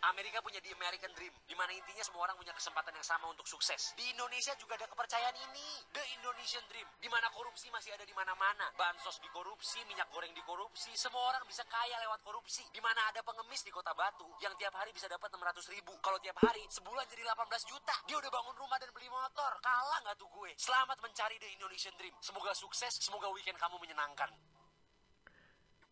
Amerika 0.06 0.38
punya 0.46 0.62
The 0.62 0.70
American 0.78 1.10
Dream, 1.18 1.34
di 1.50 1.56
mana 1.58 1.74
intinya 1.74 2.04
semua 2.06 2.30
orang 2.30 2.38
punya 2.38 2.54
kesempatan 2.54 2.94
yang 2.94 3.08
sama 3.08 3.26
untuk 3.32 3.50
sukses. 3.50 3.98
Di 3.98 4.14
Indonesia 4.14 4.54
juga 4.62 4.78
ada 4.78 4.86
kepercayaan 4.86 5.34
ini, 5.34 5.68
The 5.90 6.04
Indonesian 6.20 6.62
Dream, 6.70 6.86
di 7.02 7.10
mana 7.10 7.26
korupsi 7.34 7.74
masih 7.74 7.90
ada 7.98 8.06
di 8.06 8.14
mana-mana. 8.14 8.70
Bansos 8.78 9.18
dikorupsi, 9.24 9.82
minyak 9.90 10.06
goreng 10.14 10.30
dikorupsi, 10.38 10.94
semua 10.94 11.34
orang 11.34 11.42
bisa 11.50 11.66
kaya 11.66 11.98
lewat 12.06 12.22
korupsi. 12.22 12.62
Di 12.70 12.78
mana 12.84 13.10
ada 13.10 13.26
pengemis 13.26 13.66
di 13.66 13.74
Kota 13.74 13.98
Batu 13.98 14.30
yang 14.46 14.54
tiap 14.62 14.78
hari 14.78 14.94
bisa 14.94 15.10
dapat 15.10 15.34
600 15.34 15.74
ribu. 15.74 15.98
Kalau 16.06 16.22
tiap 16.22 16.38
hari 16.38 16.62
sebulan 16.70 17.06
jadi 17.10 17.26
18 17.26 17.66
juta. 17.66 17.96
Dia 18.06 18.18
udah 18.22 18.30
bangun 18.30 18.56
rumah 18.62 18.78
dan 18.78 18.94
beli 18.94 19.10
motor. 19.10 19.58
Kalah 19.64 20.06
nggak 20.06 20.22
tuh 20.22 20.30
gue? 20.30 20.54
Selamat 20.60 21.02
mencari 21.02 21.42
The 21.42 21.50
Indonesian 21.58 21.98
Dream. 21.98 22.14
Semoga 22.22 22.54
sukses, 22.54 22.94
semoga 23.02 23.32
weekend 23.34 23.58
kamu 23.58 23.82
menyenangkan. 23.82 24.30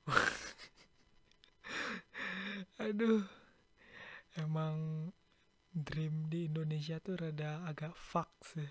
aduh 2.84 3.43
emang 4.40 5.12
dream 5.74 6.30
di 6.30 6.46
Indonesia 6.50 7.02
tuh 7.02 7.18
rada 7.18 7.66
agak 7.66 7.98
fuck 7.98 8.30
sih. 8.46 8.70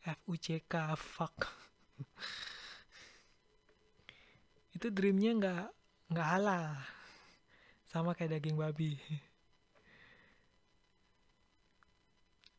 F 0.00 0.24
U 0.28 0.36
C 0.40 0.64
K 0.64 0.96
fuck. 0.96 1.36
Itu 4.76 4.88
dreamnya 4.88 5.32
nggak 5.36 5.68
nggak 6.12 6.28
halal. 6.28 6.76
Sama 7.84 8.16
kayak 8.16 8.40
daging 8.40 8.56
babi. 8.56 8.96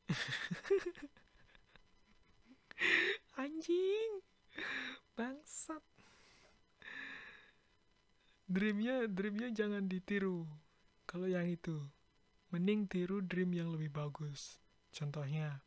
Anjing. 3.41 4.21
Bangsat. 5.17 5.81
Dreamnya 8.45 9.07
dreamnya 9.07 9.47
jangan 9.49 9.87
ditiru. 9.87 10.45
Kalau 11.07 11.25
yang 11.25 11.47
itu 11.47 11.79
mending 12.51 12.85
tiru 12.91 13.23
dream 13.23 13.55
yang 13.55 13.71
lebih 13.71 13.91
bagus. 13.91 14.59
Contohnya 14.91 15.63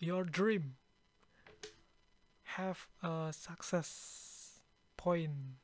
your 0.00 0.24
dream. 0.24 0.80
Have 2.56 2.88
a 3.04 3.30
success 3.30 3.90
point. 4.96 5.60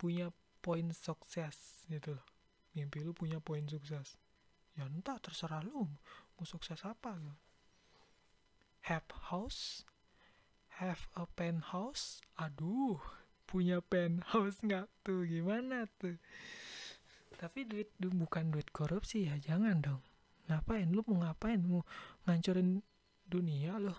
Punya 0.00 0.32
poin 0.64 0.90
sukses 0.96 1.86
gitu 1.86 2.16
loh. 2.16 2.26
Mimpi 2.72 3.04
lu 3.04 3.12
punya 3.12 3.38
poin 3.38 3.68
sukses. 3.68 4.16
Ya 4.72 4.88
entah 4.88 5.20
terserah 5.20 5.60
lu. 5.60 5.92
Mau 6.40 6.48
sukses 6.48 6.80
apa 6.88 7.20
gitu. 7.20 7.36
have 8.88 9.06
house. 9.30 9.86
Have 10.80 11.06
a 11.14 11.28
penthouse. 11.28 12.24
Aduh 12.40 12.98
punya 13.44 13.84
penthouse 13.84 14.58
nggak 14.66 14.88
tuh? 15.04 15.28
Gimana 15.28 15.84
tuh 16.00 16.16
tapi 17.42 17.66
duit 17.66 17.90
du- 17.98 18.14
bukan 18.14 18.54
duit 18.54 18.70
korupsi 18.70 19.26
ya 19.26 19.34
jangan 19.34 19.82
dong. 19.82 19.98
Ngapain? 20.46 20.86
Lu 20.94 21.02
mau 21.10 21.26
ngapain? 21.26 21.58
Mau 21.58 21.82
ngancurin 22.22 22.78
dunia 23.26 23.82
lo 23.82 23.98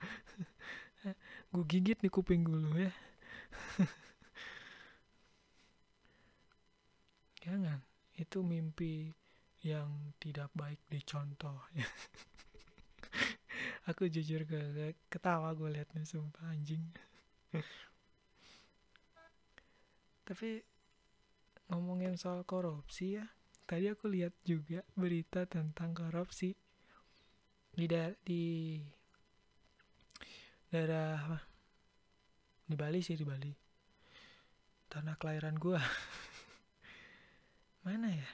gue 1.52 1.64
gigit 1.68 2.00
nih 2.00 2.08
kuping 2.08 2.48
dulu 2.48 2.80
ya. 2.80 2.88
Jangan. 7.44 7.84
Itu 8.16 8.40
mimpi 8.40 9.12
yang 9.60 10.16
tidak 10.16 10.48
baik 10.56 10.80
dicontoh. 10.88 11.60
Aku 13.92 14.08
jujur 14.08 14.48
ke 14.48 14.96
ketawa 15.12 15.52
gue 15.52 15.68
liatnya 15.68 16.00
sumpah 16.08 16.48
anjing. 16.48 16.88
Tapi 20.24 20.69
ngomongin 21.70 22.18
soal 22.18 22.42
korupsi 22.42 23.16
ya. 23.16 23.24
Tadi 23.64 23.86
aku 23.86 24.10
lihat 24.10 24.34
juga 24.42 24.82
berita 24.98 25.46
tentang 25.46 25.94
korupsi. 25.94 26.58
Di 27.70 27.86
da 27.86 28.10
di 28.26 28.76
daerah 30.68 31.38
di 32.66 32.74
Bali 32.74 32.98
sih 32.98 33.14
di 33.14 33.22
Bali. 33.22 33.54
Tanah 34.90 35.14
kelahiran 35.14 35.54
gua. 35.56 35.78
Mana 37.86 38.10
ya? 38.10 38.30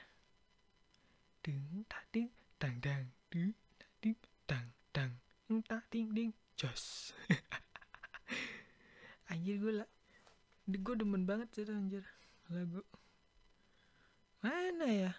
Ding 1.45 1.85
tak 1.85 2.09
ding 2.09 2.33
dang 2.57 2.81
dang. 2.81 3.05
Ding 3.29 3.53
ding 4.01 4.17
dang 4.49 4.67
dang. 4.89 5.13
Tak 5.69 5.85
ding 5.93 6.09
ding. 6.11 6.31
Jos. 6.57 7.13
Anjir 9.31 9.61
gue 9.61 9.85
lah 9.85 9.89
gue 10.67 10.95
demen 10.99 11.23
banget 11.23 11.47
sih 11.55 11.63
anjir 11.71 12.03
lagu 12.51 12.83
mana 14.41 14.85
ya? 14.87 15.11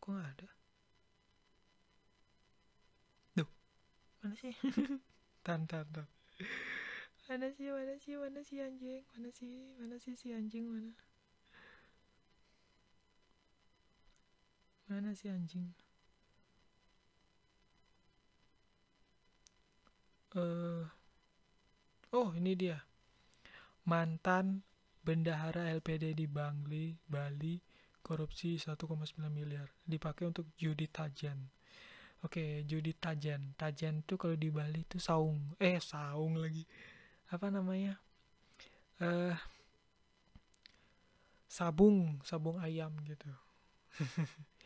Kok 0.00 0.10
gak 0.14 0.28
ada? 0.38 0.48
Duh. 3.36 3.50
Mana 4.22 4.34
sih? 4.38 4.54
Tan 5.46 5.62
tan 5.70 5.86
tan 5.94 6.06
Mana 7.26 7.50
sih 7.54 7.70
mana 7.70 7.94
sih 7.98 8.14
mana 8.18 8.40
sih 8.46 8.58
anjing? 8.62 9.02
Mana 9.14 9.28
sih 9.34 9.74
mana 9.78 9.96
sih 9.98 10.14
si 10.14 10.30
anjing 10.30 10.66
mana? 10.70 10.94
Mana 14.86 15.10
sih 15.14 15.30
anjing? 15.30 15.74
Uh, 20.36 20.86
Oh 22.14 22.30
ini 22.38 22.54
dia. 22.54 22.78
Mantan 23.84 24.62
bendahara 25.06 25.70
LPD 25.70 26.18
di 26.18 26.26
Bangli, 26.26 26.98
Bali 27.06 27.62
korupsi 28.02 28.58
1,9 28.58 29.30
miliar. 29.30 29.70
Dipakai 29.86 30.26
untuk 30.26 30.50
judi 30.58 30.90
tajan 30.90 31.54
oke 32.26 32.66
judi 32.66 32.90
tajan 32.96 33.54
tajan 33.54 34.02
tuh 34.02 34.18
kalau 34.18 34.34
di 34.34 34.50
Bali 34.50 34.82
tuh 34.90 34.98
saung. 34.98 35.54
Eh 35.62 35.78
saung 35.78 36.34
lagi. 36.42 36.66
Apa 37.30 37.50
namanya? 37.54 38.02
Eh 38.98 39.06
uh, 39.06 39.36
sabung. 41.46 42.18
Sabung 42.26 42.58
ayam 42.58 42.92
gitu. 43.06 43.30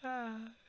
Ah. 0.00 0.59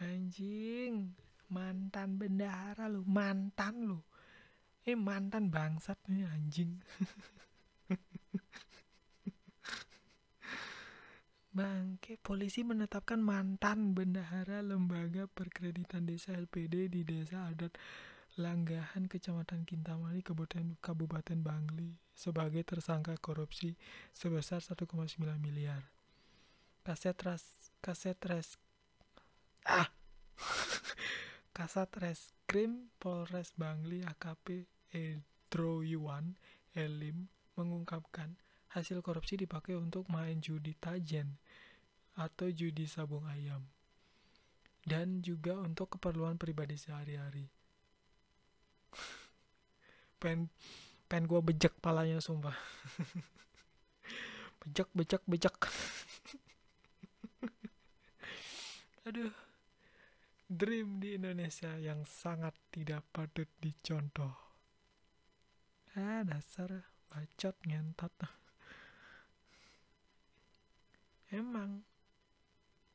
Anjing 0.00 1.12
mantan 1.52 2.16
bendahara 2.16 2.88
lu 2.88 3.04
mantan 3.04 3.84
lu 3.84 4.00
eh 4.88 4.96
mantan 4.96 5.52
bangsat 5.52 6.00
nih 6.08 6.24
anjing 6.24 6.80
Bangke, 11.50 12.14
polisi 12.22 12.62
menetapkan 12.62 13.18
mantan 13.18 13.90
bendahara 13.90 14.62
lembaga 14.62 15.26
perkreditan 15.26 16.06
desa 16.06 16.30
LPD 16.30 16.86
di 16.86 17.02
desa 17.02 17.50
adat 17.50 17.74
Langgahan, 18.38 19.10
Kecamatan 19.10 19.66
Kintamani, 19.66 20.22
Kabupaten, 20.22 20.78
Kabupaten 20.78 21.42
Bangli 21.42 21.90
sebagai 22.14 22.62
tersangka 22.62 23.18
korupsi 23.18 23.74
sebesar 24.14 24.62
1,9 24.62 24.86
miliar. 25.42 25.82
Kaset 26.86 27.18
ras, 27.26 27.74
kaset 27.82 28.16
res, 28.30 28.54
ah, 29.66 29.90
Kasat 31.56 31.92
Reskrim 32.00 32.88
Polres 32.96 33.52
Bangli 33.52 34.00
AKP 34.00 34.64
Edro 34.96 35.84
Yuan 35.84 36.32
Elim 36.72 37.28
mengungkapkan 37.58 38.38
hasil 38.72 39.04
korupsi 39.04 39.36
dipakai 39.36 39.76
untuk 39.76 40.08
main 40.08 40.38
judi 40.38 40.78
tajen 40.78 41.36
atau 42.16 42.48
judi 42.48 42.86
sabung 42.86 43.26
ayam 43.26 43.66
dan 44.88 45.20
juga 45.20 45.58
untuk 45.58 45.98
keperluan 45.98 46.40
pribadi 46.40 46.80
sehari-hari. 46.80 47.44
pen 50.22 50.48
pen 51.10 51.28
gue 51.28 51.40
bejek 51.44 51.76
palanya 51.82 52.22
sumpah. 52.22 52.54
bejek 54.64 54.88
bejek 54.96 55.22
bejek. 55.28 55.56
Aduh 59.04 59.49
dream 60.50 60.98
di 60.98 61.14
Indonesia 61.14 61.78
yang 61.78 62.02
sangat 62.02 62.58
tidak 62.74 63.06
patut 63.14 63.46
dicontoh. 63.62 64.34
Ah, 65.94 66.26
dasar 66.26 66.90
bacot 67.06 67.54
ngentot. 67.62 68.10
Emang 71.38 71.86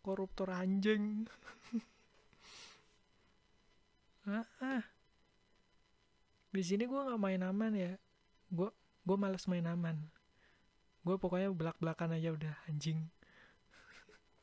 koruptor 0.03 0.51
anjing. 0.51 1.31
ah, 4.27 4.43
ah. 4.59 4.83
Di 6.51 6.59
sini 6.59 6.83
gue 6.83 7.01
nggak 7.07 7.23
main 7.23 7.39
aman 7.39 7.71
ya. 7.71 7.95
Gue 8.51 8.67
gue 9.07 9.15
males 9.15 9.47
main 9.47 9.63
aman. 9.63 9.95
Gue 11.07 11.15
pokoknya 11.15 11.55
belak 11.55 11.79
belakan 11.79 12.19
aja 12.19 12.35
udah 12.35 12.67
anjing. 12.67 13.07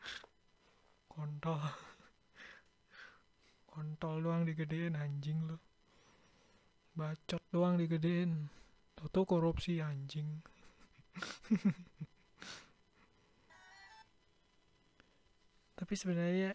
Kontol 1.12 1.91
kontol 3.72 4.20
doang 4.20 4.44
digedein 4.44 4.92
anjing 5.00 5.48
lo 5.48 5.56
bacot 6.92 7.40
doang 7.48 7.80
digedein. 7.80 8.48
Toto 8.92 9.24
korupsi 9.24 9.80
anjing. 9.80 10.44
Tapi 15.76 15.94
sebenarnya 15.96 16.54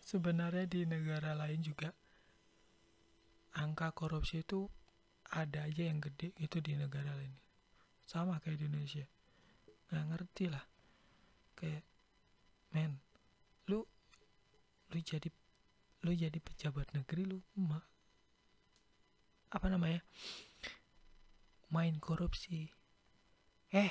sebenarnya 0.00 0.64
di 0.70 0.86
negara 0.86 1.34
lain 1.34 1.60
juga 1.60 1.92
angka 3.58 3.90
korupsi 3.92 4.40
itu 4.46 4.70
ada 5.34 5.66
aja 5.66 5.82
yang 5.90 5.98
gede 5.98 6.30
itu 6.38 6.62
di 6.62 6.78
negara 6.78 7.10
lain. 7.18 7.34
Sama 8.06 8.38
kayak 8.38 8.62
di 8.62 8.70
Indonesia. 8.70 9.02
Nggak 9.90 10.06
ngerti 10.14 10.44
lah. 10.46 10.62
Kayak 11.58 11.82
men 12.70 13.02
lu 13.66 13.82
lu 14.94 14.98
jadi 15.02 15.26
lu 16.06 16.14
jadi 16.14 16.38
pejabat 16.38 16.94
negeri 16.94 17.26
lu 17.26 17.42
ma 17.58 17.82
apa 19.50 19.66
namanya 19.66 20.06
main 21.74 21.98
korupsi. 21.98 22.70
Eh 23.74 23.90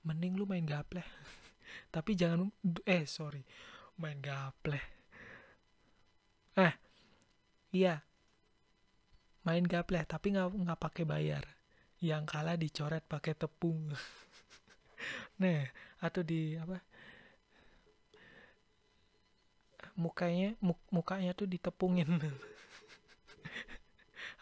mending 0.00 0.40
lu 0.40 0.48
main 0.48 0.64
gaple 0.64 1.04
tapi 1.94 2.16
jangan 2.16 2.48
eh 2.88 3.04
sorry 3.04 3.44
main 4.00 4.16
gaple 4.16 4.80
eh 6.56 6.72
iya 7.76 8.00
main 9.44 9.68
gaple 9.68 10.00
tapi 10.08 10.32
nggak 10.32 10.56
nggak 10.56 10.80
pakai 10.80 11.04
bayar. 11.04 11.44
Yang 12.00 12.24
kalah 12.32 12.56
dicoret 12.56 13.04
pakai 13.04 13.36
tepung. 13.36 13.92
Nah 15.40 15.64
atau 16.04 16.20
di 16.20 16.60
apa 16.60 16.76
mukanya 19.98 20.54
muk, 20.62 20.78
mukanya 20.92 21.34
tuh 21.34 21.46
ditepungin. 21.46 22.06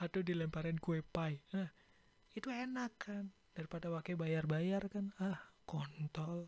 Atau 0.03 0.23
dilemparin 0.23 0.79
kue 0.79 1.03
pie. 1.03 1.41
Nah 1.55 1.71
itu 2.35 2.51
enak 2.51 2.93
kan? 2.99 3.31
Daripada 3.55 3.91
pakai 3.91 4.15
bayar-bayar 4.15 4.89
kan? 4.91 5.11
Ah 5.19 5.41
kontol. 5.67 6.47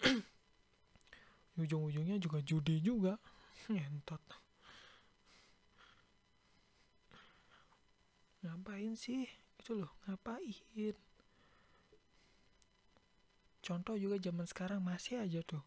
Ujung-ujungnya 1.60 2.16
juga 2.22 2.40
judi 2.40 2.80
juga. 2.80 3.18
Ngentot. 3.68 4.22
Ngapain 8.46 8.94
sih? 8.94 9.26
Itu 9.58 9.84
loh 9.84 9.92
ngapain? 10.06 10.96
Contoh 13.60 14.00
juga 14.00 14.16
zaman 14.16 14.48
sekarang 14.48 14.80
masih 14.80 15.20
aja 15.20 15.44
tuh 15.44 15.60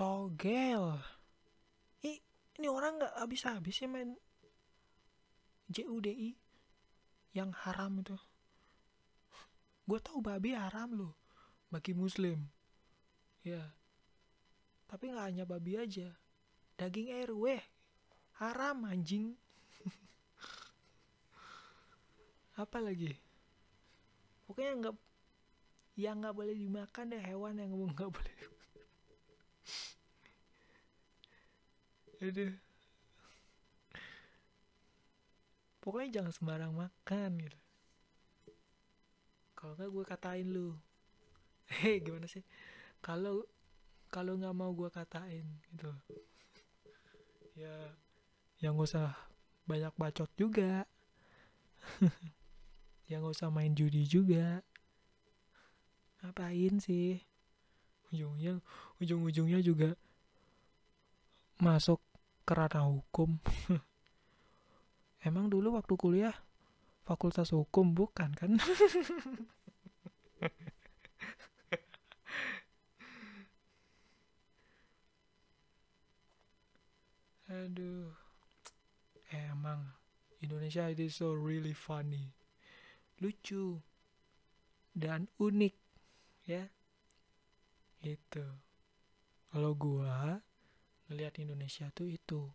togel. 0.00 0.96
Ini 2.00 2.66
orang 2.72 2.96
nggak 2.96 3.20
habis-habis 3.20 3.84
ya 3.84 3.88
main 3.88 4.16
JUDI 5.68 6.32
yang 7.36 7.52
haram 7.52 8.00
itu. 8.00 8.16
Gue 9.84 10.00
tahu 10.00 10.24
babi 10.24 10.56
haram 10.56 10.96
loh 10.96 11.12
bagi 11.68 11.92
muslim. 11.92 12.48
Ya. 13.44 13.76
Tapi 14.88 15.12
nggak 15.12 15.36
hanya 15.36 15.44
babi 15.44 15.76
aja 15.76 16.16
daging 16.80 17.12
RW 17.28 17.60
haram 18.40 18.88
anjing. 18.88 19.36
Apa 22.64 22.80
lagi? 22.80 23.20
Pokoknya 24.48 24.72
nggak 24.80 24.96
yang 26.00 26.24
nggak 26.24 26.32
boleh 26.32 26.56
dimakan 26.56 27.12
deh 27.12 27.20
hewan 27.20 27.60
yang 27.60 27.76
nggak 27.76 28.08
boleh 28.08 28.49
aduh 32.20 32.52
pokoknya 35.80 36.20
jangan 36.20 36.32
sembarang 36.36 36.72
makan 36.76 37.40
gitu. 37.40 37.58
Kalau 39.56 39.72
nggak 39.76 39.90
gue 39.90 40.04
katain 40.04 40.48
lu. 40.52 40.76
Hei 41.80 42.04
gimana 42.04 42.28
sih? 42.28 42.44
Kalau 43.00 43.48
kalau 44.12 44.36
nggak 44.36 44.52
mau 44.52 44.70
gue 44.76 44.92
katain 44.92 45.44
gitu. 45.72 45.90
Ya 47.56 47.96
yang 48.60 48.76
gak 48.76 48.92
usah 48.92 49.16
banyak 49.64 49.92
bacot 49.96 50.28
juga. 50.36 50.84
Yang 53.10 53.20
gak 53.26 53.36
usah 53.40 53.48
main 53.50 53.72
judi 53.72 54.04
juga. 54.04 54.60
Ngapain 56.20 56.76
sih? 56.78 57.18
Ujungnya 58.12 58.60
ujung-ujungnya 59.00 59.64
juga 59.64 59.96
masuk 61.56 61.98
ke 62.50 62.58
ranah 62.58 62.82
hukum. 62.82 63.38
Emang 65.22 65.46
dulu 65.46 65.78
waktu 65.78 65.94
kuliah 65.94 66.34
fakultas 67.06 67.54
hukum 67.54 67.94
bukan 67.94 68.34
kan? 68.34 68.58
Aduh. 77.54 78.10
Emang 79.30 79.94
Indonesia 80.42 80.90
itu 80.90 81.06
so 81.06 81.30
really 81.30 81.70
funny. 81.70 82.34
Lucu 83.22 83.78
dan 84.98 85.30
unik 85.38 85.78
ya. 86.50 86.66
Itu 88.02 88.42
kalau 89.54 89.78
gua 89.78 90.42
ngelihat 91.10 91.42
Indonesia 91.42 91.90
tuh 91.90 92.06
itu. 92.06 92.46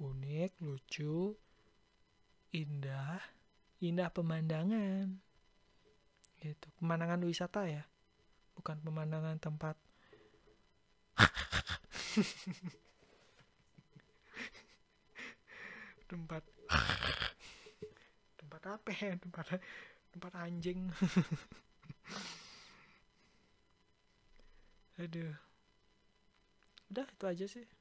Unik 0.00 0.64
lucu 0.64 1.36
indah 2.56 3.20
indah 3.84 4.08
pemandangan. 4.08 5.20
Gitu. 6.40 6.66
Pemandangan 6.80 7.20
wisata 7.28 7.68
ya? 7.68 7.84
Bukan 8.56 8.80
pemandangan 8.80 9.36
tempat. 9.36 9.76
Tempat. 16.10 16.42
Tempat 18.40 18.62
apa 18.66 18.90
ya? 18.96 19.14
Tempat 19.20 19.60
tempat 20.10 20.32
anjing. 20.40 20.88
Aduh. 25.04 25.36
Udah 26.90 27.06
itu 27.06 27.24
aja 27.30 27.46
sih 27.46 27.79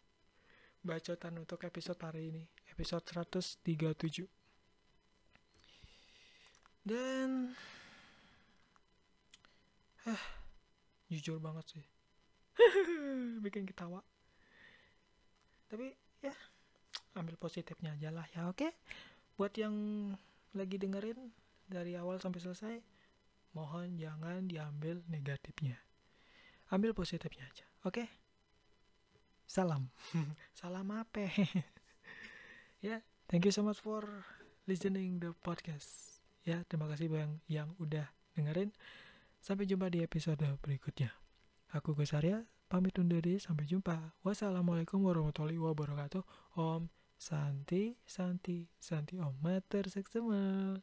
bacotan 0.79 1.35
untuk 1.39 1.59
episode 1.67 1.99
hari 1.99 2.31
ini. 2.31 2.43
Episode 2.71 3.03
137 3.03 4.39
dan 6.89 7.53
ah 10.07 10.23
jujur 11.11 11.37
banget 11.37 11.77
sih. 11.77 11.85
Bikin 13.45 13.67
ketawa. 13.67 14.01
Tapi 15.69 15.93
ya 16.23 16.33
ambil 17.13 17.35
positifnya 17.35 17.93
aja 17.93 18.09
lah 18.09 18.25
ya 18.33 18.49
oke? 18.49 18.73
Buat 19.37 19.53
yang 19.59 19.75
lagi 20.55 20.81
dengerin 20.81 21.29
dari 21.69 21.93
awal 21.93 22.17
sampai 22.17 22.41
selesai 22.41 22.75
mohon 23.53 23.99
jangan 23.99 24.49
diambil 24.49 25.03
negatifnya. 25.11 25.77
Ambil 26.73 26.97
positifnya 26.97 27.45
aja 27.45 27.65
oke 27.85 28.18
salam. 29.49 29.89
Salam 30.53 30.85
apa? 30.93 31.25
Ya 32.79 32.95
yeah, 32.95 32.99
thank 33.27 33.43
you 33.43 33.51
so 33.51 33.59
much 33.59 33.83
for 33.83 34.07
listening 34.63 35.19
the 35.19 35.35
podcast. 35.43 36.23
Ya 36.47 36.63
terima 36.63 36.87
kasih 36.87 37.11
bang 37.11 37.43
yang 37.51 37.75
udah 37.75 38.07
dengerin. 38.39 38.71
Sampai 39.43 39.67
jumpa 39.67 39.91
di 39.91 39.99
episode 39.99 40.39
berikutnya. 40.63 41.11
Aku 41.75 41.91
Gus 41.91 42.15
Arya 42.15 42.47
pamit 42.71 42.95
undur 42.95 43.19
diri. 43.19 43.35
Sampai 43.35 43.67
jumpa. 43.67 44.15
Wassalamualaikum 44.23 45.03
warahmatullahi 45.03 45.59
wabarakatuh. 45.59 46.23
Om 46.55 46.87
Santi, 47.19 47.99
Santi, 48.07 48.63
Santi 48.79 49.19
Om 49.19 49.35
Mater 49.43 49.91
Seksema. 49.91 50.79